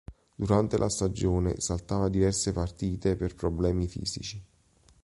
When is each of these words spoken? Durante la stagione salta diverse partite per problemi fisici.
Durante 0.33 0.79
la 0.79 0.89
stagione 0.89 1.59
salta 1.59 2.09
diverse 2.09 2.51
partite 2.53 3.15
per 3.15 3.35
problemi 3.35 3.87
fisici. 3.87 4.43